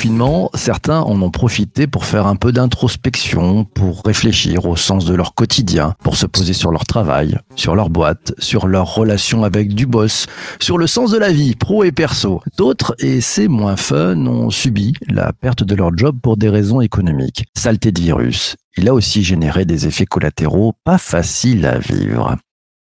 [0.00, 5.14] confinement, certains en ont profité pour faire un peu d'introspection, pour réfléchir au sens de
[5.14, 9.74] leur quotidien, pour se poser sur leur travail, sur leur boîte, sur leur relation avec
[9.74, 10.24] du boss,
[10.58, 12.40] sur le sens de la vie, pro et perso.
[12.56, 16.80] D'autres, et c'est moins fun, ont subi la perte de leur job pour des raisons
[16.80, 17.44] économiques.
[17.54, 18.56] Saleté de virus.
[18.78, 22.38] Il a aussi généré des effets collatéraux pas faciles à vivre.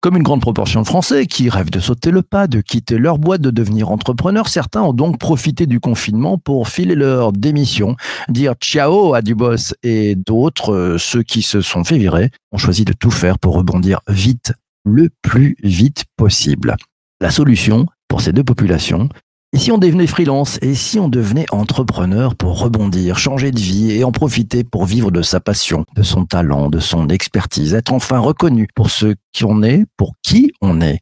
[0.04, 3.18] Comme une grande proportion de Français qui rêvent de sauter le pas, de quitter leur
[3.18, 7.96] boîte, de devenir entrepreneurs, certains ont donc profité du confinement pour filer leur démission,
[8.28, 12.58] dire ciao à du boss et d'autres, euh, ceux qui se sont fait virer, ont
[12.58, 14.52] choisi de tout faire pour rebondir vite,
[14.84, 16.76] le plus vite possible.
[17.22, 19.08] La solution pour ces deux populations,
[19.54, 23.92] et si on devenait freelance Et si on devenait entrepreneur pour rebondir, changer de vie
[23.92, 27.92] et en profiter pour vivre de sa passion, de son talent, de son expertise, être
[27.92, 30.98] enfin reconnu pour ce qu'on est, pour qui on est.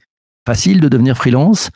[0.47, 1.71] Facile de devenir freelance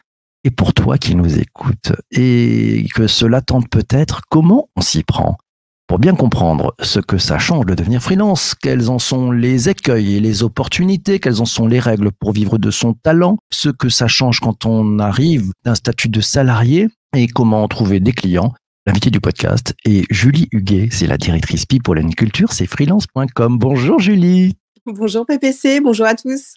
[0.45, 1.93] Et pour toi qui nous écoutes.
[2.11, 5.39] Et que cela tente peut-être, comment on s'y prend?
[5.87, 10.17] Pour bien comprendre ce que ça change de devenir freelance, quels en sont les écueils
[10.17, 13.89] et les opportunités, quelles en sont les règles pour vivre de son talent, ce que
[13.89, 18.53] ça change quand on arrive d'un statut de salarié et comment trouver des clients.
[18.87, 23.59] L'invité du podcast est Julie Huguet, c'est la directrice People and Culture, c'est freelance.com.
[23.59, 24.55] Bonjour Julie.
[24.87, 26.55] Bonjour PPC, bonjour à tous.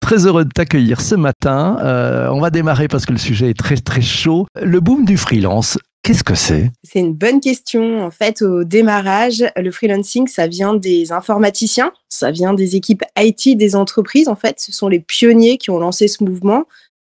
[0.00, 1.78] Très heureux de t'accueillir ce matin.
[1.80, 4.46] Euh, on va démarrer parce que le sujet est très très chaud.
[4.60, 6.70] Le boom du freelance, Qu'est-ce que c'est?
[6.84, 8.00] C'est une bonne question.
[8.04, 13.56] En fait, au démarrage, le freelancing, ça vient des informaticiens, ça vient des équipes IT
[13.56, 14.28] des entreprises.
[14.28, 16.64] En fait, ce sont les pionniers qui ont lancé ce mouvement.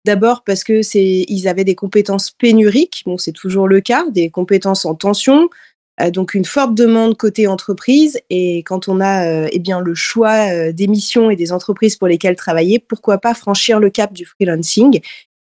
[0.06, 3.04] D'abord parce que c'est, ils avaient des compétences pénuriques.
[3.06, 5.50] Bon, c'est toujours le cas, des compétences en tension.
[6.02, 9.94] Euh, donc une forte demande côté entreprise et quand on a euh, eh bien le
[9.94, 14.12] choix euh, des missions et des entreprises pour lesquelles travailler, pourquoi pas franchir le cap
[14.12, 15.02] du freelancing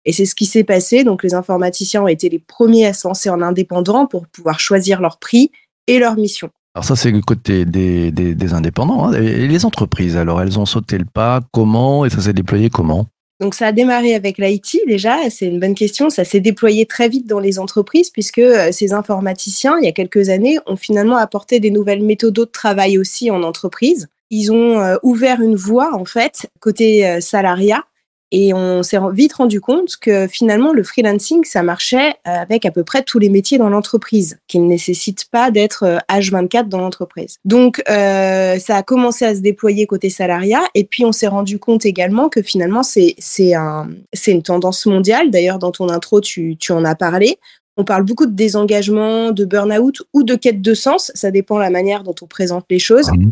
[0.09, 1.03] et c'est ce qui s'est passé.
[1.03, 5.01] Donc, les informaticiens ont été les premiers à se lancer en indépendant pour pouvoir choisir
[5.01, 5.51] leur prix
[5.85, 6.49] et leur mission.
[6.73, 9.05] Alors ça, c'est le côté des, des, indépendants.
[9.05, 9.13] Hein.
[9.21, 11.41] Et les entreprises, alors, elles ont sauté le pas.
[11.51, 12.05] Comment?
[12.05, 13.05] Et ça s'est déployé comment?
[13.39, 16.09] Donc ça a démarré avec l'IT déjà, c'est une bonne question.
[16.09, 19.93] Ça s'est déployé très vite dans les entreprises puisque euh, ces informaticiens, il y a
[19.93, 24.09] quelques années, ont finalement apporté des nouvelles méthodes de travail aussi en entreprise.
[24.29, 27.85] Ils ont euh, ouvert une voie en fait côté euh, salariat
[28.31, 32.83] et on s'est vite rendu compte que finalement, le freelancing, ça marchait avec à peu
[32.83, 37.37] près tous les métiers dans l'entreprise, qui ne nécessitent pas d'être H24 dans l'entreprise.
[37.43, 40.61] Donc, euh, ça a commencé à se déployer côté salariat.
[40.75, 43.15] Et puis, on s'est rendu compte également que finalement, c'est
[43.55, 43.89] un,
[44.27, 45.31] une tendance mondiale.
[45.31, 47.39] D'ailleurs, dans ton intro, tu, tu en as parlé.
[47.77, 51.11] On parle beaucoup de désengagement, de burn-out ou de quête de sens.
[51.15, 53.09] Ça dépend de la manière dont on présente les choses.
[53.09, 53.31] Mmh.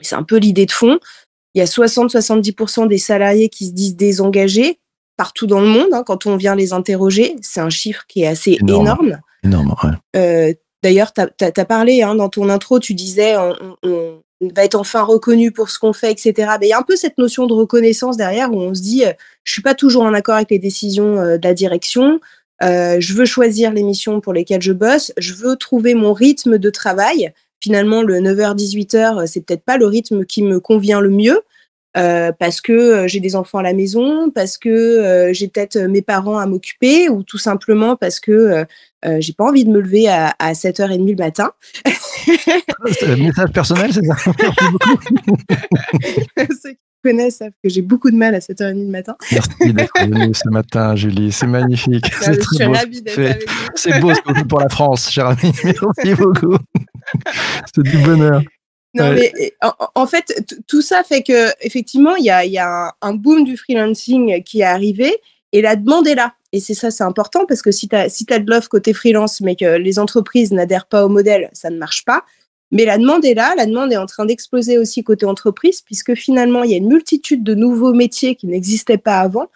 [0.00, 0.98] C'est un peu l'idée de fond.
[1.54, 4.78] Il y a 60-70% des salariés qui se disent désengagés
[5.16, 7.36] partout dans le monde hein, quand on vient les interroger.
[7.42, 9.20] C'est un chiffre qui est assez énorme.
[9.44, 9.74] Énorme,
[10.16, 10.52] euh,
[10.82, 14.20] D'ailleurs, tu as, parlé hein, dans ton intro, tu disais on,
[14.52, 16.34] va être enfin reconnu pour ce qu'on fait, etc.
[16.60, 19.04] Mais il y a un peu cette notion de reconnaissance derrière où on se dit
[19.04, 19.12] euh,
[19.44, 22.18] je suis pas toujours en accord avec les décisions euh, de la direction.
[22.60, 25.12] je veux choisir les missions pour lesquelles je bosse.
[25.18, 30.24] Je veux trouver mon rythme de travail finalement le 9h-18h, c'est peut-être pas le rythme
[30.24, 31.40] qui me convient le mieux.
[31.94, 35.76] Euh, parce que euh, j'ai des enfants à la maison, parce que euh, j'ai peut-être
[35.76, 38.64] mes parents à m'occuper, ou tout simplement parce que
[39.18, 41.52] j'ai pas envie de me lever à, 7h30 le matin.
[42.92, 44.16] c'est un message personnel, c'est ça?
[47.02, 49.16] connaissent savent que j'ai beaucoup de mal à 7h30 du matin.
[49.30, 51.32] Merci d'être venue ce matin, Julie.
[51.32, 52.06] C'est magnifique.
[52.20, 53.66] c'est avec vous.
[53.74, 54.12] C'est beau,
[54.48, 55.52] pour la France, cher ami.
[55.64, 56.56] Merci beaucoup.
[57.74, 58.42] c'est du bonheur.
[58.94, 59.32] Non, mais
[59.94, 63.56] en, fait, tout ça fait que effectivement, il y a, y a un, boom du
[63.56, 65.16] freelancing qui est arrivé
[65.52, 66.34] et la demande est là.
[66.52, 68.92] Et c'est ça, c'est important parce que si tu as, si as de l'offre côté
[68.92, 72.24] freelance, mais que les entreprises n'adhèrent pas au modèle, ça ne marche pas.
[72.72, 76.14] Mais la demande est là, la demande est en train d'exploser aussi côté entreprise, puisque
[76.14, 79.50] finalement, il y a une multitude de nouveaux métiers qui n'existaient pas avant,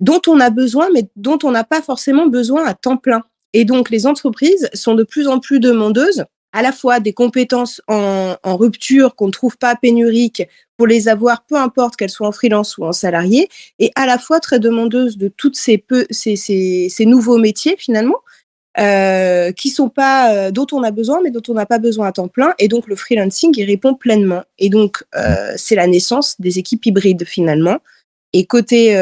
[0.00, 3.22] dont on a besoin, mais dont on n'a pas forcément besoin à temps plein.
[3.52, 7.80] Et donc, les entreprises sont de plus en plus demandeuses à la fois des compétences
[7.86, 10.42] en, rupture qu'on ne trouve pas pénuriques
[10.76, 13.48] pour les avoir, peu importe qu'elles soient en freelance ou en salarié,
[13.78, 16.36] et à la fois très demandeuses de toutes ces, ces,
[16.88, 18.16] ces nouveaux métiers finalement,
[18.78, 22.08] euh, qui sont pas euh, dont on a besoin mais dont on n'a pas besoin
[22.08, 22.52] à temps plein.
[22.58, 24.42] Et donc le freelancing y répond pleinement.
[24.58, 27.78] Et donc euh, c'est la naissance des équipes hybrides finalement.
[28.34, 28.94] Et côté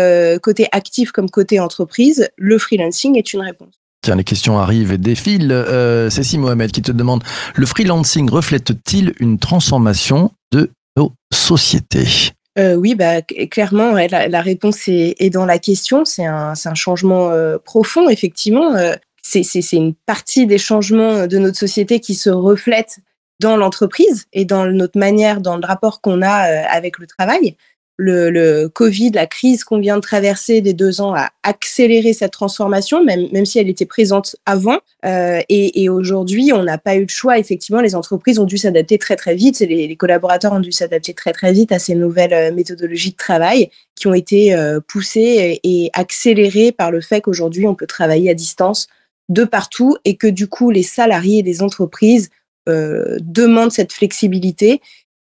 [0.43, 3.75] côté actif comme côté entreprise le freelancing est une réponse.
[4.03, 5.50] Tiens, les questions arrivent et défilent.
[5.50, 7.25] Euh, Cécile Mohamed qui te demande
[7.56, 12.31] Le freelancing reflète-t-il une transformation de nos sociétés?
[12.56, 16.05] Oui, bah, clairement, la, réponse est, dans la question.
[16.05, 17.32] C'est un, un, changement
[17.65, 18.76] profond, effectivement
[19.25, 22.99] c'est une partie des changements de notre société qui se reflètent
[23.41, 27.56] dans l'entreprise et dans notre manière, dans le rapport qu'on a euh, avec le travail.
[27.97, 32.32] Le, le, Covid, la crise qu'on vient de traverser des deux ans a accéléré cette
[32.32, 34.79] transformation, même, même si elle était présente avant.
[35.05, 37.38] Euh, et, et aujourd'hui, on n'a pas eu de choix.
[37.38, 39.61] Effectivement, les entreprises ont dû s'adapter très très vite.
[39.61, 43.17] Les, les, collaborateurs ont dû s'adapter très très vite à ces nouvelles euh, méthodologies de
[43.17, 48.29] travail qui ont été euh, poussées et accélérées par le fait qu'aujourd'hui, on peut travailler
[48.29, 48.88] à distance
[49.29, 52.31] de partout et que du coup, les salariés des entreprises
[52.69, 54.81] euh, demandent cette flexibilité.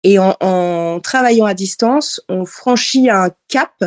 [0.02, 3.84] Et en, en, travaillant à distance, on franchit un cap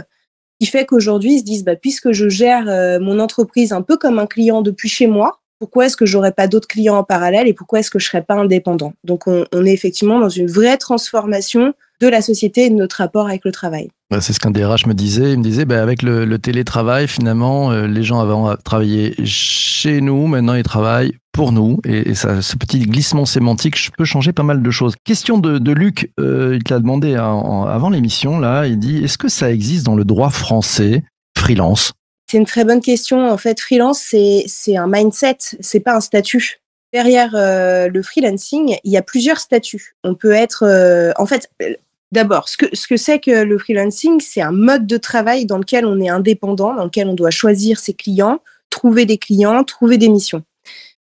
[0.59, 3.97] qui fait qu'aujourd'hui, ils se disent, bah, puisque je gère euh, mon entreprise un peu
[3.97, 7.47] comme un client depuis chez moi, pourquoi est-ce que j'aurais pas d'autres clients en parallèle
[7.47, 8.91] et pourquoi est-ce que je serais pas indépendant?
[9.05, 13.27] Donc, on, est effectivement dans une vraie transformation de la société et de notre rapport
[13.27, 13.89] avec le travail.
[14.19, 15.31] C'est ce qu'un DRH me disait.
[15.31, 20.27] Il me disait, bah, avec le, télétravail, finalement, euh, les gens avant travaillaient chez nous,
[20.27, 21.79] maintenant ils travaillent pour nous.
[21.85, 24.95] Et, ce petit glissement sémantique peut changer pas mal de choses.
[25.05, 29.17] Question de, Luc, euh, il te l'a demandé hein, avant l'émission, là, il dit, est-ce
[29.17, 31.05] que ça existe dans le droit français,
[31.37, 31.93] freelance?
[32.33, 33.29] C'est une très bonne question.
[33.29, 38.91] En fait, freelance, c'est un mindset, c'est pas un statut derrière euh, le freelancing, il
[38.91, 39.95] y a plusieurs statuts.
[40.03, 41.51] On peut être, euh, en fait,
[42.11, 45.59] D'abord, ce que ce que c'est que le freelancing, c'est un mode de travail dans
[45.59, 48.39] lequel on est indépendant, dans lequel on doit choisir ses clients,
[48.71, 50.43] trouver des clients, trouver des missions.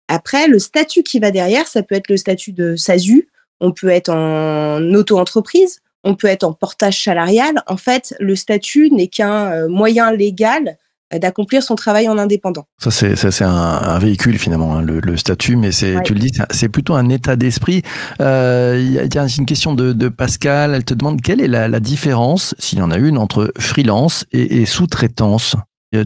[0.08, 3.28] Après, le statut qui va derrière, ça peut être le statut de SASU,
[3.60, 7.62] on peut être en auto-entreprise, on peut être en portage salarial.
[7.66, 10.76] En fait, le statut n'est qu'un euh, moyen légal
[11.12, 12.66] d'accomplir son travail en indépendant.
[12.78, 16.02] Ça, c'est, un, un, véhicule finalement, hein, le, le, statut, mais c'est, ouais.
[16.02, 17.82] tu le dis, c'est plutôt un état d'esprit.
[18.20, 21.68] Euh, il y, a une question de, de, Pascal, elle te demande quelle est la,
[21.68, 25.56] la différence, s'il y en a une, entre freelance et, et sous-traitance?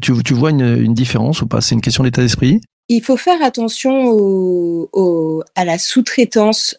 [0.02, 1.60] Tu, tu vois une, une, différence ou pas?
[1.60, 2.60] C'est une question d'état d'esprit?
[2.88, 6.76] Il faut faire attention au, au, à la sous-traitance.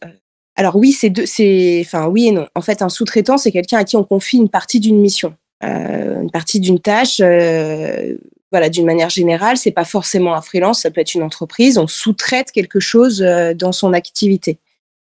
[0.56, 2.47] Alors oui, c'est deux, c'est, enfin oui et non.
[2.56, 5.40] En fait, un sous-traitant, c'est quelqu'un à qui on confie une partie d'une mission euh,
[5.61, 7.19] une partie d'une tâche.
[7.21, 8.17] Euh,
[8.51, 11.77] voilà, d'une manière générale, c'est pas forcément un freelance, ça peut être une entreprise.
[11.77, 14.59] On sous-traite quelque chose euh, dans son activité.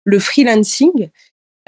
[0.04, 1.10] Le freelancing,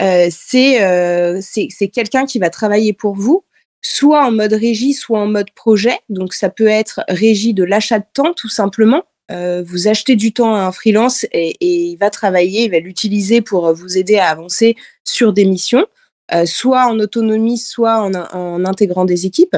[0.01, 3.45] euh, c'est euh, c'est quelqu'un qui va travailler pour vous,
[3.81, 5.97] soit en mode régie, soit en mode projet.
[6.09, 9.03] Donc ça peut être régie de l'achat de temps, tout simplement.
[9.31, 12.79] Euh, vous achetez du temps à un freelance et, et il va travailler, il va
[12.79, 15.85] l'utiliser pour vous aider à avancer sur des missions.
[16.33, 19.57] Euh, soit en autonomie, soit en, intégrant des équipes.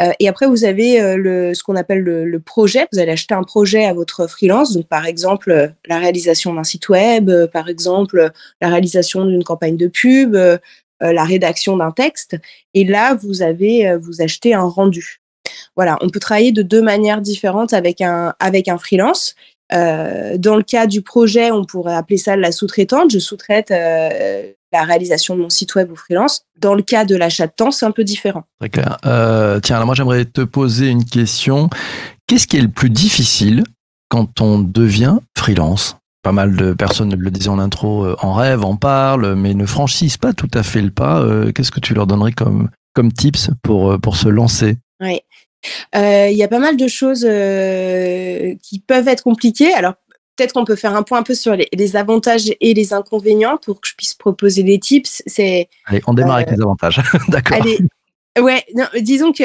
[0.00, 2.86] Euh, et après, vous avez euh, le, ce qu'on appelle le, projet.
[2.92, 6.88] Vous allez acheter un projet à votre freelance, donc par exemple la réalisation d'un site
[6.88, 8.30] web, par exemple
[8.60, 10.36] la réalisation d'une campagne de pub,
[11.00, 12.36] la rédaction d'un texte.
[12.74, 15.20] Et là, vous avez vous achetez un rendu.
[15.74, 19.34] Voilà, on peut travailler de deux manières différentes avec un avec un freelance.
[19.72, 23.10] Dans le cas du projet, on pourrait appeler ça la sous-traitante.
[23.10, 23.72] Je sous-traite
[24.76, 26.42] la réalisation de mon site web ou freelance.
[26.60, 28.44] Dans le cas de l'achat de temps, c'est un peu différent.
[28.60, 28.98] Très clair.
[29.04, 31.68] Euh, tiens, alors moi j'aimerais te poser une question.
[32.26, 33.64] Qu'est-ce qui est le plus difficile
[34.08, 35.96] quand on devient freelance?
[36.22, 39.64] Pas mal de personnes le disaient en intro, euh, en rêve, en parlent, mais ne
[39.64, 41.20] franchissent pas tout à fait le pas.
[41.20, 44.76] Euh, qu'est-ce que tu leur donnerais comme, comme tips pour, euh, pour se lancer?
[45.00, 45.20] Oui.
[45.94, 47.22] Il y a pas mal de choses
[48.62, 49.72] qui peuvent être compliquées.
[49.72, 49.94] Alors
[50.36, 53.56] peut-être qu'on peut faire un point un peu sur les, les, avantages et les inconvénients
[53.56, 55.22] pour que je puisse proposer des tips.
[55.26, 55.68] C'est.
[55.86, 57.00] Allez, on démarre euh, avec les avantages.
[57.28, 57.58] D'accord.
[58.38, 59.44] Ouais, non, disons que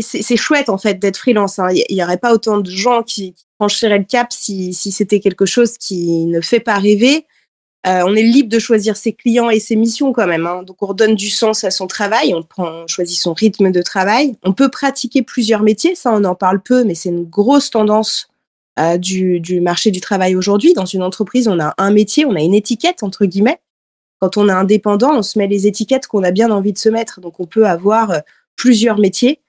[0.00, 1.58] c'est chouette en fait d'être freelance.
[1.58, 1.68] Hein.
[1.88, 5.20] Il n'y aurait pas autant de gens qui, qui franchiraient le cap si, si c'était
[5.20, 7.26] quelque chose qui ne fait pas rêver.
[7.86, 10.46] Euh, on est libre de choisir ses clients et ses missions quand même.
[10.46, 10.62] Hein.
[10.64, 13.80] Donc on redonne du sens à son travail, on, prend, on choisit son rythme de
[13.80, 14.36] travail.
[14.42, 18.29] On peut pratiquer plusieurs métiers, ça on en parle peu, mais c'est une grosse tendance
[18.80, 20.72] euh, du, marché du travail aujourd'hui.
[20.72, 23.60] Dans une entreprise, on a un métier, on a une étiquette, entre guillemets.
[24.20, 26.88] Quand on est indépendant, on se met les étiquettes qu'on a bien envie de se
[26.88, 27.20] mettre.
[27.20, 28.18] Donc, on peut avoir euh,
[28.56, 29.40] plusieurs métiers.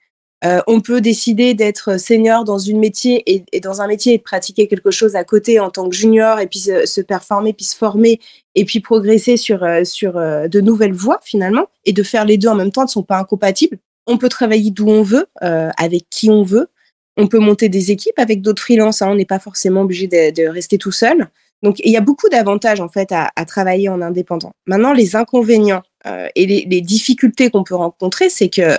[0.43, 4.23] Euh, on peut décider d'être senior dans une métier et, dans un métier et de
[4.23, 7.75] pratiquer quelque chose à côté en tant que junior et puis se, performer, puis se
[7.75, 8.19] former
[8.55, 12.55] et puis progresser sur, sur de nouvelles voies finalement et de faire les deux en
[12.55, 13.77] même temps ne sont pas incompatibles.
[14.07, 16.70] On peut travailler d'où on veut, avec qui on veut.
[17.17, 19.01] On peut monter des équipes avec d'autres freelances.
[19.01, 21.29] Hein, on n'est pas forcément obligé de, rester tout seul.
[21.63, 24.53] Donc, il y a beaucoup d'avantages en fait à, travailler en indépendant.
[24.65, 28.77] Maintenant, les inconvénients euh, et les, difficultés qu'on peut rencontrer, c'est que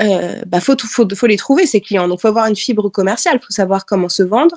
[0.00, 0.76] euh, bah, faut,
[1.26, 2.08] les trouver ces clients.
[2.08, 3.40] Donc, faut avoir une fibre commerciale.
[3.40, 4.56] Faut savoir comment se vendre.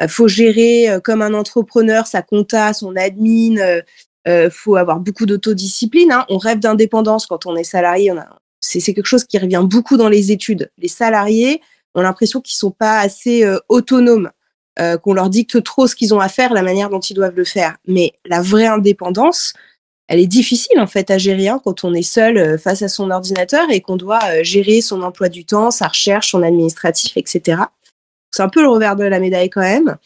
[0.00, 3.80] Euh, faut gérer euh, comme un entrepreneur sa compta, son admin.
[4.50, 6.12] Faut avoir beaucoup d'autodiscipline.
[6.12, 6.26] Hein.
[6.28, 8.12] On rêve d'indépendance quand on est salarié.
[8.60, 10.70] C'est quelque chose qui revient beaucoup dans les études.
[10.76, 11.62] Les salariés
[11.94, 14.30] ont l'impression qu'ils sont pas assez euh, autonomes.
[15.02, 17.44] qu'on leur dicte trop ce qu'ils ont à faire, la manière dont ils doivent le
[17.44, 17.76] faire.
[17.88, 19.52] Mais la vraie indépendance,
[20.06, 23.10] elle est difficile en fait à gérer hein, quand on est seul face à son
[23.10, 27.62] ordinateur et qu'on doit gérer son emploi du temps, sa recherche, son administratif, etc.
[28.30, 29.96] C'est un peu le revers de la médaille quand même.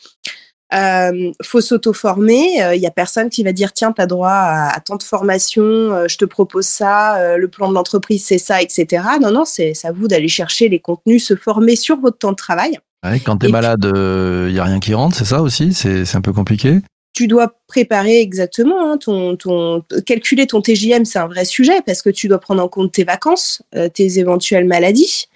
[0.72, 2.54] Euh, faut s'auto-former.
[2.54, 5.02] Il euh, y a personne qui va dire tiens, tu as droit à, tant de
[5.02, 9.04] formation, euh, je te propose ça, euh, le plan de l'entreprise c'est ça, etc.
[9.20, 12.36] Non, non, c'est à vous d'aller chercher les contenus, se former sur votre temps de
[12.36, 12.78] travail.
[13.24, 15.74] quand tu es malade, il y a rien qui rentre, c'est ça aussi?
[15.74, 16.78] C'est un peu compliqué?
[17.14, 22.00] Tu dois préparer exactement hein, ton, ton calculer ton TJM, c'est un vrai sujet parce
[22.00, 23.62] que tu dois prendre en compte tes vacances,
[23.92, 25.26] tes éventuelles maladies.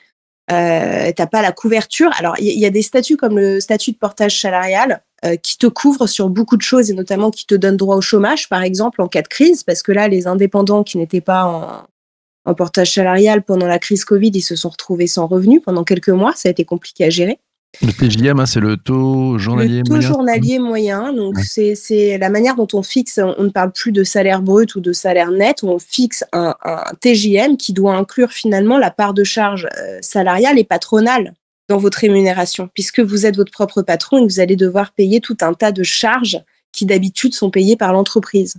[0.50, 2.10] Euh, t'as pas la couverture.
[2.18, 5.56] Alors il y, y, a des statuts comme le statut de portage salarial euh, qui
[5.56, 8.62] te couvre sur beaucoup de choses et notamment qui te donne droit au chômage, par
[8.62, 11.86] exemple, en cas de crise, parce que là, les indépendants qui n'étaient pas en,
[12.44, 16.10] en portage salarial pendant la crise Covid, ils se sont retrouvés sans revenus pendant quelques
[16.10, 16.32] mois.
[16.36, 17.38] Ça a été compliqué à gérer.
[17.82, 20.00] Le TJM, hein, c'est le taux journalier moyen.
[20.00, 21.12] Le taux journalier moyen.
[21.12, 23.18] Donc, c'est la manière dont on fixe.
[23.18, 25.62] On ne parle plus de salaire brut ou de salaire net.
[25.62, 30.58] On fixe un, un TJM qui doit inclure finalement la part de charge euh, salariale
[30.58, 31.34] et patronale
[31.68, 35.20] dans votre rémunération, puisque vous êtes votre propre patron et que vous allez devoir payer
[35.20, 36.38] tout un tas de charges
[36.72, 38.56] qui d'habitude sont payées par l'entreprise.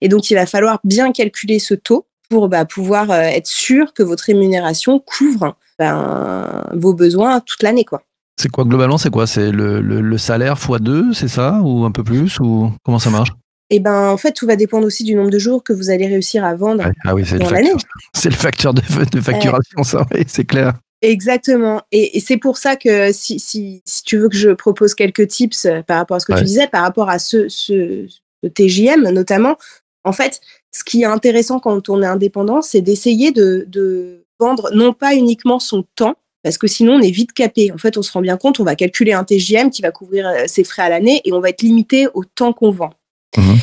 [0.00, 3.92] Et donc, il va falloir bien calculer ce taux pour bah, pouvoir euh, être sûr
[3.92, 7.84] que votre rémunération couvre ben, vos besoins toute l'année.
[7.84, 8.02] quoi.
[8.40, 9.26] C'est quoi globalement C'est quoi?
[9.26, 11.60] C'est le, le, salaire x 2, c'est ça?
[11.62, 12.40] Ou un peu plus?
[12.40, 13.32] Ou comment ça marche?
[13.74, 16.06] Eh ben en fait tout va dépendre aussi du nombre de jours que vous allez
[16.06, 17.72] réussir à vendre ah oui, dans l'année.
[18.12, 20.74] C'est le facteur de, de facturation, ça, oui, c'est clair.
[21.02, 21.82] Exactement.
[21.90, 25.64] Et, c'est pour ça que si, si, si, tu veux que je propose quelques tips
[25.64, 28.06] euh, par rapport à ce que tu disais, par rapport à ce, ce,
[28.54, 29.56] TJM notamment,
[30.04, 30.40] en fait,
[30.72, 35.14] ce qui est intéressant quand on est indépendant, c'est d'essayer de, de vendre non pas
[35.14, 37.72] uniquement son temps, parce que sinon on est vite capé.
[37.72, 40.28] En fait, on se rend bien compte, on va calculer un TJM qui va couvrir
[40.28, 42.90] euh, ses frais à l'année et on va être limité au temps qu'on vend.
[43.36, 43.61] Mmh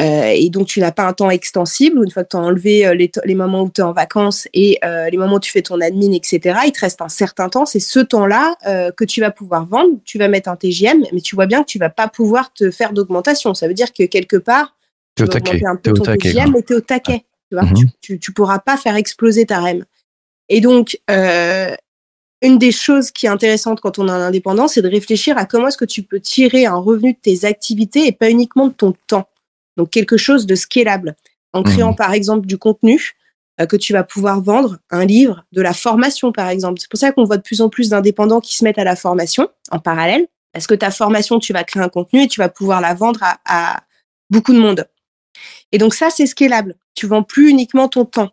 [0.00, 2.02] euh, et donc, tu n'as pas un temps extensible.
[2.04, 4.46] Une fois que tu as enlevé euh, les, les, moments où tu es en vacances
[4.54, 7.48] et euh, les moments où tu fais ton admin, etc., il te reste un certain
[7.48, 7.66] temps.
[7.66, 8.56] C'est ce temps-là
[8.96, 9.98] que tu vas pouvoir vendre.
[10.04, 12.70] Tu vas mettre un TGM, mais tu vois bien que tu vas pas pouvoir te
[12.70, 13.54] faire d'augmentation.
[13.54, 14.76] Ça veut dire que quelque part,
[15.16, 17.24] tu vas augmenter un peu ton TGM, mais tu es au taquet.
[17.50, 17.88] Tu, vois mhm.
[18.00, 19.84] tu, tu, pourras pas faire exploser ta REM.
[20.48, 24.88] Et donc, une des choses qui est intéressante quand on est un indépendant, c'est de
[24.88, 28.30] réfléchir à comment est-ce que tu peux tirer un revenu de tes activités et pas
[28.30, 29.28] uniquement de ton temps.
[29.78, 31.16] Donc quelque chose de scalable
[31.54, 31.96] en créant mmh.
[31.96, 33.14] par exemple du contenu
[33.60, 36.80] euh, que tu vas pouvoir vendre, un livre, de la formation par exemple.
[36.80, 38.96] C'est pour ça qu'on voit de plus en plus d'indépendants qui se mettent à la
[38.96, 40.26] formation en parallèle.
[40.52, 43.20] Parce que ta formation, tu vas créer un contenu et tu vas pouvoir la vendre
[43.44, 43.80] à,
[44.30, 44.86] beaucoup de monde.
[45.72, 46.74] Et donc ça, c'est scalable.
[46.94, 48.30] Tu vends plus uniquement ton temps.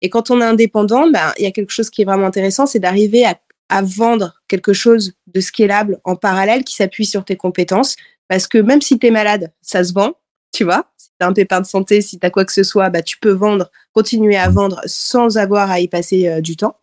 [0.00, 2.66] Et quand on est indépendant, ben, il y a quelque chose qui est vraiment intéressant,
[2.66, 3.38] c'est d'arriver à,
[3.68, 7.96] à, vendre quelque chose de scalable en parallèle qui s'appuie sur tes compétences.
[8.28, 10.14] Parce que même si tu es malade, ça se vend
[10.52, 10.86] tu vois.
[10.96, 13.02] Si tu as un pépin de santé, si tu as quoi que ce soit, bah,
[13.02, 16.76] tu peux vendre, continuer à vendre sans avoir à y passer euh, du temps.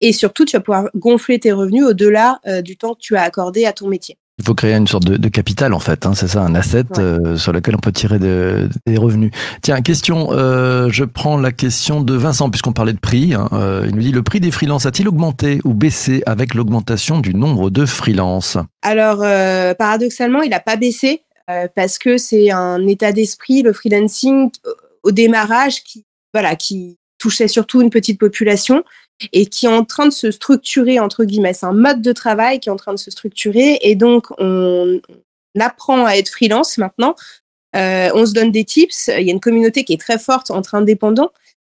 [0.00, 3.22] Et surtout, tu vas pouvoir gonfler tes revenus au-delà euh, du temps que tu as
[3.22, 4.18] accordé à ton métier.
[4.38, 7.38] Il faut créer une sorte de, capital en fait, hein, c'est ça, un asset euh,
[7.38, 9.30] sur lequel on peut tirer des revenus.
[9.62, 13.32] Tiens, question, je prends la question de Vincent puisqu'on parlait de prix.
[13.32, 13.48] Hein,
[13.86, 17.70] il nous dit le prix des freelances a-t-il augmenté ou baissé avec l'augmentation du nombre
[17.70, 18.58] de freelances?
[18.82, 19.20] Alors
[19.78, 21.22] paradoxalement, il n'a pas baissé.
[21.48, 24.50] Euh, parce que c'est un état d'esprit, le freelancing
[25.04, 28.84] au démarrage qui, voilà, qui touchait surtout une petite population
[29.32, 31.54] et qui est en train de se structurer entre guillemets.
[31.54, 35.00] C'est un mode de travail qui est en train de se structurer et donc on,
[35.58, 37.14] apprend à être freelance maintenant.
[37.74, 39.08] Euh, on se donne des tips.
[39.08, 41.30] Il y a une communauté qui est très forte entre indépendants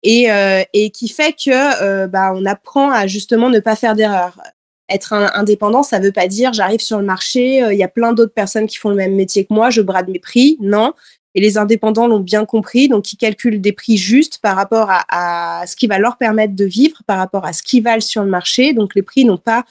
[0.03, 3.95] et, euh, et qui fait que euh, bah, on apprend à justement ne pas faire
[3.95, 4.41] d'erreurs
[4.89, 8.13] être indépendant, ça veut pas dire j'arrive sur le marché, euh, il y a plein
[8.13, 10.57] d'autres personnes qui font le même métier que moi, je brade mes prix.
[10.61, 10.95] Non.
[11.35, 15.65] Et les indépendants l'ont bien compris, donc ils calculent des prix justes par rapport à,
[15.67, 18.31] ce qui va leur permettre de vivre, par rapport à ce qu'ils valent sur le
[18.31, 18.73] marché.
[18.73, 19.65] Donc les prix n'ont pas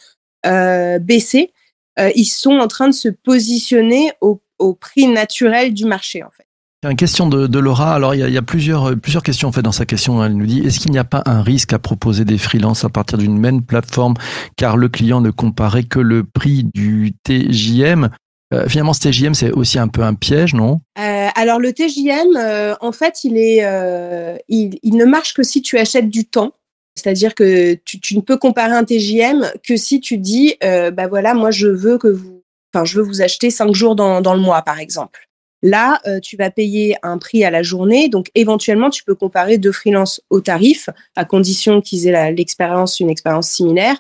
[0.45, 1.51] euh, baissé,
[1.99, 6.46] euh, ils sont en train de se positionner au prix naturel du marché en fait.
[6.89, 7.93] Une question de, Laura.
[7.93, 10.23] Alors, il y, a, plusieurs, plusieurs questions en fait dans sa question.
[10.23, 12.89] Elle nous dit est-ce qu'il n'y a pas un risque à proposer des freelances à
[12.89, 14.13] partir d'une même plateforme?
[14.55, 18.09] Car le client ne comparait que le prix du TJM
[18.53, 20.79] euh, Finalement, ce TJM, c'est aussi un peu un piège, non?
[20.97, 26.25] Euh, Alors, le TJM, euh, en fait, il, ne marche que si tu achètes du
[26.25, 26.53] temps.
[26.95, 31.51] C'est-à-dire que tu, ne peux comparer un TJM que si tu dis bah voilà, moi,
[31.51, 32.41] je veux que vous,
[32.73, 35.26] enfin, je veux vous acheter cinq jours dans le mois, par exemple.
[35.63, 38.09] Là, euh, tu vas payer un prix à la journée.
[38.09, 43.09] Donc, éventuellement, tu peux comparer deux freelances au tarif, à condition qu'ils aient l'expérience, une
[43.09, 43.97] expérience similaire.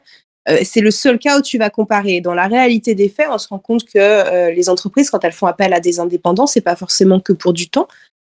[0.63, 2.21] c'est le seul cas où tu vas comparer.
[2.21, 5.47] Dans la réalité des faits, on se rend compte que les entreprises, quand elles font
[5.47, 7.87] appel à des indépendants, c'est pas forcément que pour du temps,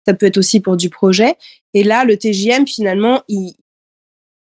[0.07, 1.37] ça peut être aussi pour du projet.
[1.75, 3.55] Et là, le TJM, finalement, il,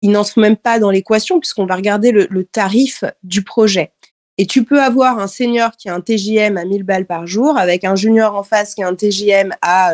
[0.04, 3.92] n'entre même pas dans l'équation puisqu'on va regarder le, tarif du projet.
[4.38, 7.58] Et tu peux avoir un senior qui a un TJM à 1000 balles par jour
[7.58, 9.94] avec un junior en face qui a un TJM à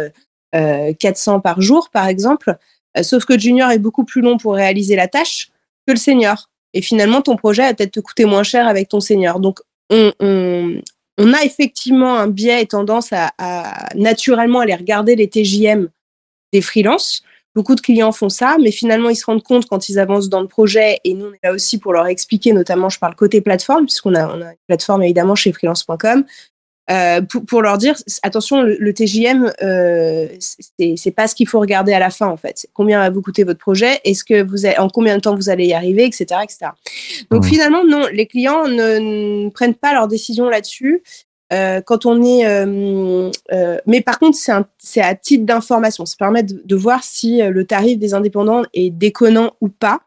[0.56, 2.58] euh, 400 par jour, par exemple.
[2.98, 5.50] Euh, sauf que le junior est beaucoup plus long pour réaliser la tâche
[5.86, 6.50] que le senior.
[6.74, 9.40] Et finalement, ton projet va peut-être te coûter moins cher avec ton senior.
[9.40, 15.90] Donc, on, a effectivement un biais et tendance à, naturellement aller regarder les TJM
[16.54, 17.24] des freelances.
[17.56, 20.42] Beaucoup de clients font ça, mais finalement, ils se rendent compte quand ils avancent dans
[20.42, 23.42] le projet, et nous, on est là aussi pour leur expliquer, notamment, je parle côté
[23.42, 26.26] plateforme, puisqu'on a, on a une plateforme évidemment chez freelance.com,
[26.90, 31.60] euh, pour, pour, leur dire attention, le, le TJM, euh, c'est pas ce qu'il faut
[31.60, 32.68] regarder à la fin en fait.
[32.74, 34.00] Combien va vous coûter votre projet?
[34.06, 36.72] Est-ce que vous avez, en combien de temps vous allez y arriver, etc., etc.
[37.30, 37.48] Donc mmh.
[37.48, 41.04] finalement, non, les clients ne, ne prennent pas leur décision là-dessus.
[41.52, 44.38] Euh, quand on est, euh, euh, mais par contre,
[44.78, 46.06] c'est à titre d'information.
[46.06, 50.02] Ça permet de, de, voir si le tarif des indépendants est déconnant ou pas.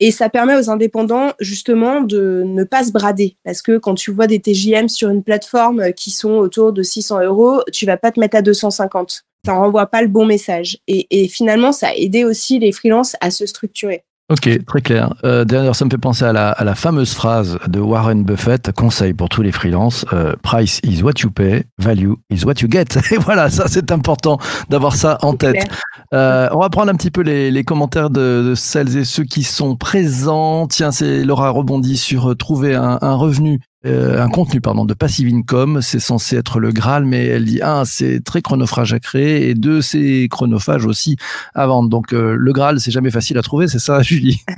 [0.00, 3.36] Et ça permet aux indépendants justement de ne pas se brader.
[3.44, 7.22] Parce que quand tu vois des TJM sur une plateforme qui sont autour de 600
[7.22, 9.24] euros, tu vas pas te mettre à 250.
[9.46, 10.78] Ça renvoie pas le bon message.
[10.88, 14.04] Et, et finalement, ça a aidé aussi les freelances à se structurer.
[14.32, 15.12] Ok, très clair.
[15.24, 18.72] Euh, D'ailleurs, ça me fait penser à la, à la, fameuse phrase de Warren Buffett,
[18.72, 22.68] conseil pour tous les freelances, euh, price is what you pay, value is what you
[22.70, 22.86] get.
[23.10, 24.38] Et voilà, ça c'est important
[24.70, 25.68] d'avoir ça en tête.
[26.14, 29.76] Euh, on va prendre un petit peu les, commentaires de, celles et ceux qui sont
[29.76, 30.68] présents.
[30.68, 35.28] Tiens, c'est Laura rebondit sur euh, trouver un, revenu euh, un contenu pardon de passive
[35.34, 39.50] income, c'est censé être le Graal, mais elle dit un, c'est très chronophage à créer
[39.50, 41.16] et deux, c'est chronophage aussi
[41.52, 41.88] à vendre.
[41.88, 44.40] Donc le Graal, c'est jamais facile à trouver, c'est ça, Julie?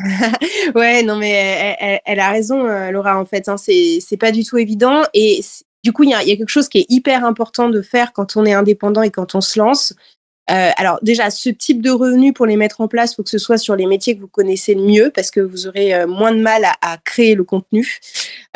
[0.74, 3.20] Ouais, non mais elle, a raison, Laura.
[3.20, 5.40] En fait, hein, c'est pas du tout évident et
[5.84, 8.44] du coup, il y a quelque chose qui est hyper important de faire quand on
[8.44, 9.94] est indépendant et quand on se lance,
[10.50, 13.38] euh, alors déjà, ce type de revenus pour les mettre en place, faut que ce
[13.38, 16.32] soit sur les métiers que vous connaissez le mieux parce que vous aurez euh, moins
[16.32, 17.98] de mal à, à créer le contenu.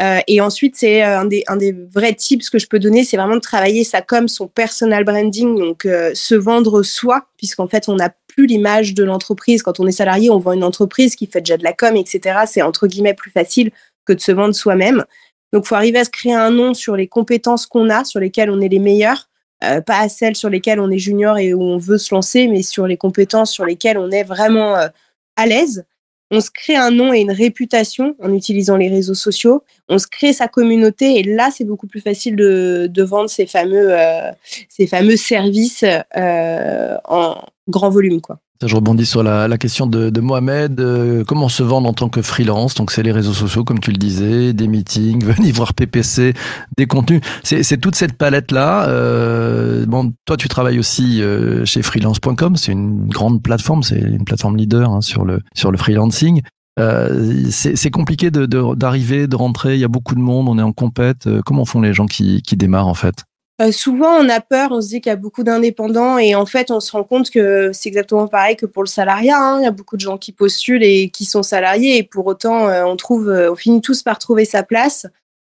[0.01, 3.05] Euh, et ensuite, c'est euh, un des, un des vrais tips que je peux donner,
[3.05, 7.69] c'est vraiment de travailler ça comme son personal branding, donc euh, se vendre soi, puisqu'en
[7.69, 9.63] fait, on n'a plus l'image de l'entreprise.
[9.63, 12.41] Quand on est salarié, on vend une entreprise qui fait déjà de la com, etc.
[12.47, 13.73] C'est entre guillemets plus facile
[14.07, 15.05] que de se vendre soi-même.
[15.53, 18.51] Donc, faut arriver à se créer un nom sur les compétences qu'on a, sur lesquelles
[18.51, 19.30] on est les meilleurs
[19.65, 22.49] euh, pas à celles sur lesquelles on est junior et où on veut se lancer,
[22.49, 24.89] mais sur les compétences sur lesquelles on est vraiment euh,
[25.37, 25.85] à l'aise.
[26.33, 29.65] On se crée un nom et une réputation en utilisant les réseaux sociaux.
[29.89, 33.47] On se crée sa communauté et là, c'est beaucoup plus facile de, de vendre ces
[33.47, 34.31] fameux, euh,
[34.69, 35.85] ces fameux services
[36.17, 38.39] euh, en grand volume, quoi.
[38.63, 40.81] Je rebondis sur la, la question de, de Mohamed.
[40.81, 42.75] Euh, comment se vendre en tant que freelance?
[42.75, 46.35] Donc, c'est les réseaux sociaux, comme tu le disais, des meetings, venir voir PPC,
[46.77, 47.23] des contenus.
[47.43, 48.89] C'est toute cette palette-là.
[48.89, 52.57] Euh, bon, toi, tu travailles aussi euh, chez freelance.com.
[52.57, 53.83] C'est une grande plateforme.
[53.83, 56.43] C'est une plateforme leader hein, sur, le, sur le freelancing.
[56.79, 59.75] Euh, c'est compliqué d'arriver, de, de, de, rentrer.
[59.75, 60.49] Il y a beaucoup de monde.
[60.49, 61.27] On est en compète.
[61.27, 63.25] Euh, comment font les gens qui, qui démarrent, en fait?
[63.61, 66.47] Euh, souvent, on a peur, on se dit qu'il y a beaucoup d'indépendants et en
[66.47, 69.39] fait, on se rend compte que c'est exactement pareil que pour le salariat.
[69.39, 69.61] Hein.
[69.61, 72.69] Il y a beaucoup de gens qui postulent et qui sont salariés et pour autant,
[72.69, 75.07] euh, on trouve, euh, on finit tous par trouver sa place.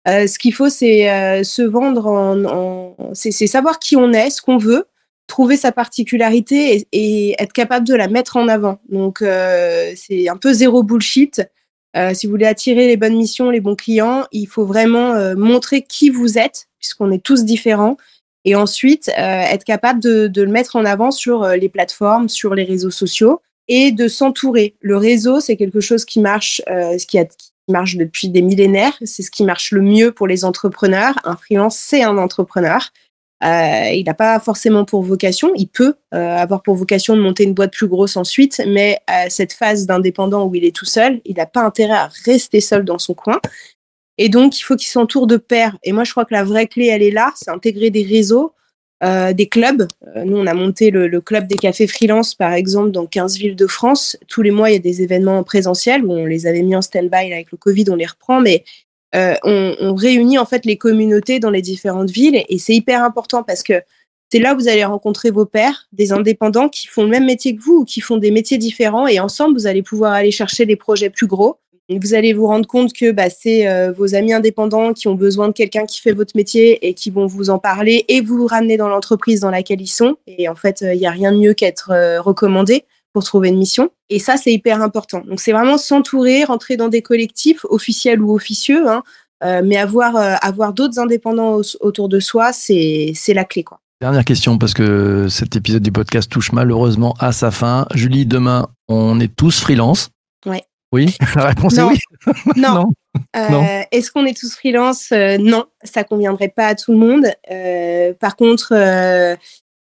[0.07, 4.59] Ce qu'il faut, c'est se vendre, en, en c'est savoir qui on est, ce qu'on
[4.59, 4.85] veut,
[5.25, 8.77] trouver sa particularité et, et, être capable de la mettre en avant.
[8.87, 9.23] Donc,
[9.95, 11.41] c'est un peu zéro bullshit.
[12.13, 16.11] si vous voulez attirer les bonnes missions, les bons clients, il faut vraiment montrer qui
[16.11, 17.97] vous êtes puisqu'on est tous différents.
[18.45, 22.53] Et ensuite, euh, être capable de, le mettre en avant sur euh, les plateformes, sur
[22.53, 24.75] les réseaux sociaux et de s'entourer.
[24.81, 27.17] Le réseau, c'est quelque chose qui marche, euh, qui,
[27.67, 28.93] marche depuis des millénaires.
[29.03, 31.15] C'est ce qui marche le mieux pour les entrepreneurs.
[31.23, 32.91] Un freelance, c'est un entrepreneur.
[33.41, 37.73] Il n'a pas forcément pour vocation, il peut avoir pour vocation de monter une boîte
[37.73, 41.45] plus grosse ensuite, mais à cette phase d'indépendant où il est tout seul, il n'a
[41.45, 43.39] pas intérêt à rester seul dans son coin.
[44.17, 45.77] Et donc, il faut qu'ils s'entourent de pairs.
[45.83, 48.53] Et moi, je crois que la vraie clé, elle est là, c'est intégrer des réseaux,
[49.03, 49.87] euh, des clubs.
[50.15, 53.37] Euh, nous, on a monté le, le, club des cafés freelance, par exemple, dans 15
[53.37, 54.17] villes de France.
[54.27, 56.01] Tous les mois, il y a des événements présentiels.
[56.01, 58.63] Bon, on les avait mis en stand-by avec le Covid, on les reprend, mais
[59.15, 62.43] euh, on, on, réunit en fait les communautés dans les différentes villes.
[62.47, 63.81] Et c'est hyper important parce que
[64.31, 67.55] c'est là où vous allez rencontrer vos pairs, des indépendants qui font le même métier
[67.55, 69.07] que vous ou qui font des métiers différents.
[69.07, 72.67] Et ensemble, vous allez pouvoir aller chercher des projets plus gros vous allez vous rendre
[72.67, 76.13] compte que bah, c'est euh, vos amis indépendants qui ont besoin de quelqu'un qui fait
[76.13, 79.81] votre métier et qui vont vous en parler et vous ramener dans l'entreprise dans laquelle
[79.81, 80.17] ils sont.
[80.27, 83.49] Et en fait, il euh, n'y a rien de mieux qu'être euh, recommandé pour trouver
[83.49, 83.91] une mission.
[84.09, 85.21] Et ça, c'est hyper important.
[85.21, 89.03] Donc, c'est vraiment s'entourer, rentrer dans des collectifs officiels ou officieux, hein,
[89.63, 93.63] mais avoir, avoir d'autres indépendants autour de soi, c'est la clé.
[93.63, 93.79] Quoi.
[94.01, 97.85] Dernière question, parce que cet épisode du podcast touche malheureusement à sa fin.
[97.93, 100.09] Julie, demain, on est tous freelance.
[100.95, 101.99] Oui, la réponse est oui.
[102.55, 102.89] Non.
[103.35, 105.11] Euh, est-ce qu'on est tous freelance?
[105.11, 107.25] Non, ça conviendrait pas à tout le monde.
[108.19, 108.73] par contre,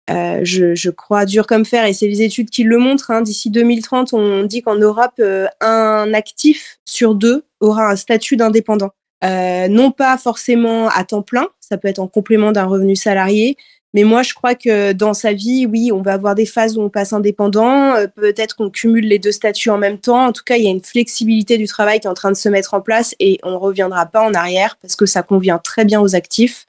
[0.07, 3.11] je, crois dur comme fer, et c'est les études qui le montrent.
[3.11, 3.21] Hein.
[3.23, 5.21] D'ici 2030, on dit qu'en Europe,
[5.59, 8.91] un actif sur deux aura un statut d'indépendant.
[9.21, 13.57] non pas forcément à temps plein, ça peut être en complément d'un revenu salarié,
[13.93, 16.81] mais moi, je crois que dans sa vie, oui, on va avoir des phases où
[16.81, 17.93] on passe indépendant.
[17.95, 20.27] Euh, peut-être qu'on cumule les deux statuts en même temps.
[20.27, 22.37] En tout cas, il y a une flexibilité du travail qui est en train de
[22.37, 25.59] se mettre en place et on ne reviendra pas en arrière parce que ça convient
[25.59, 26.67] très bien aux actifs.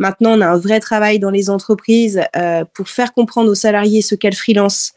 [0.00, 4.02] Maintenant, on a un vrai travail dans les entreprises euh, pour faire comprendre aux salariés
[4.02, 4.92] ce qu'est le freelance.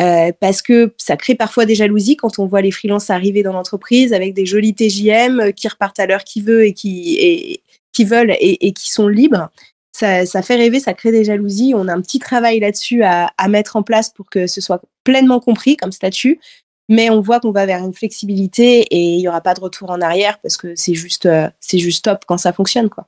[0.00, 3.52] Euh, parce que ça crée parfois des jalousies quand on voit les freelances arriver dans
[3.52, 8.06] l'entreprise avec des jolis TJM qui repartent à l'heure qu'ils veulent et qui, et, qui
[8.06, 9.50] veulent et, et qui sont libres
[9.92, 11.74] ça, fait rêver, ça crée des jalousies.
[11.76, 15.40] On a un petit travail là-dessus à, mettre en place pour que ce soit pleinement
[15.40, 16.40] compris comme statut.
[16.88, 19.90] Mais on voit qu'on va vers une flexibilité et il n'y aura pas de retour
[19.90, 22.90] en arrière parce que c'est juste, euh, juste top quand ça fonctionne.
[22.90, 23.06] quoi.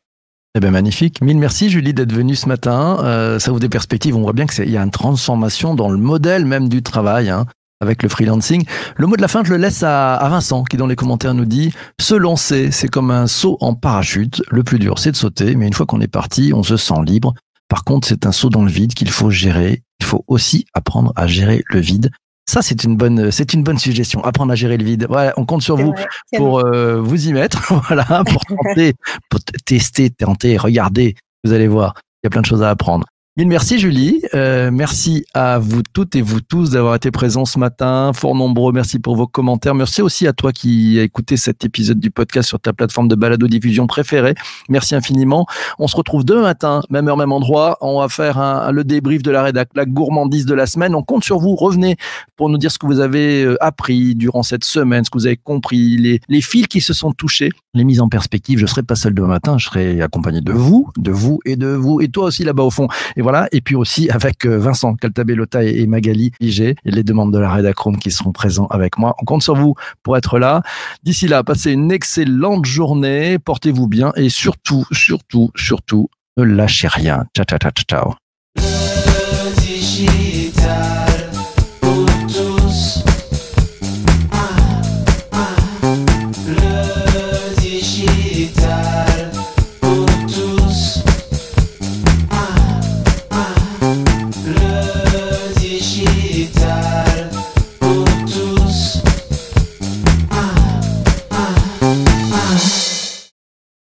[0.54, 1.20] Eh bien, magnifique.
[1.20, 2.98] Mille merci, Julie, d'être venue ce matin.
[3.02, 4.16] Euh, ça ouvre des perspectives.
[4.16, 7.28] On voit bien qu'il y a une transformation dans le modèle même du travail.
[7.28, 7.46] Hein
[7.84, 8.64] avec le freelancing.
[8.96, 11.44] Le mot de la fin, je le laisse à, Vincent qui dans les commentaires nous
[11.44, 14.42] dit se lancer, c'est comme un saut en parachute.
[14.50, 16.94] Le plus dur, c'est de sauter, mais une fois qu'on est parti, on se sent
[17.04, 17.34] libre.
[17.68, 19.82] Par contre, c'est un saut dans le vide qu'il faut gérer.
[20.00, 22.10] Il faut aussi apprendre à gérer le vide.
[22.46, 24.22] Ça, c'est une bonne, c'est une bonne suggestion.
[24.24, 25.06] Apprendre à gérer le vide.
[25.36, 25.94] On compte sur vous
[26.36, 28.94] pour euh, vous y mettre, voilà, pour tenter,
[29.30, 31.14] pour tester, tenter, regarder.
[31.42, 33.06] Vous allez voir, il y a plein de choses à apprendre.
[33.36, 37.58] Mille merci Julie, euh, merci à vous toutes et vous tous d'avoir été présents ce
[37.58, 41.64] matin, fort nombreux, merci pour vos commentaires, merci aussi à toi qui as écouté cet
[41.64, 44.36] épisode du podcast sur ta plateforme de balado diffusion préférée,
[44.68, 45.46] merci infiniment.
[45.80, 49.24] On se retrouve demain matin, même heure, même endroit, on va faire un, le débrief
[49.24, 51.96] de la rédac, la gourmandise de la semaine, on compte sur vous, revenez
[52.36, 55.26] pour nous dire ce que vous avez euh, appris durant cette semaine, ce que vous
[55.26, 58.84] avez compris, les, les fils qui se sont touchés, les mises en perspective, je serai
[58.84, 62.06] pas seul demain matin, je serai accompagné de vous, de vous et de vous, et
[62.06, 62.86] toi aussi là-bas au fond
[63.24, 63.48] voilà.
[63.50, 67.98] Et puis aussi avec euh, Vincent Caltabellota et Magali et les demandes de la rédacrome
[67.98, 69.16] qui seront présents avec moi.
[69.20, 70.62] On compte sur vous pour être là.
[71.02, 73.38] D'ici là, passez une excellente journée.
[73.38, 77.24] Portez-vous bien et surtout, surtout, surtout, ne lâchez rien.
[77.34, 78.23] Ciao, ciao, ciao, ciao.